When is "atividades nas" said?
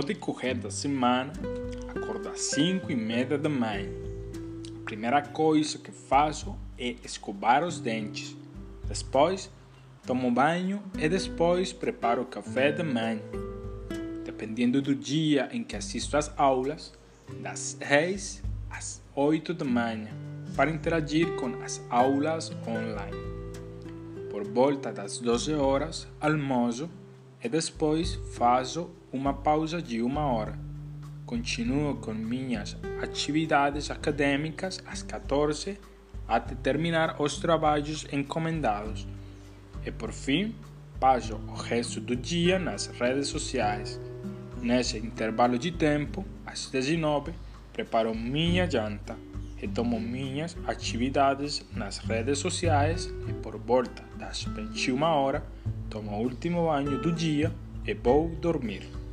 50.66-51.98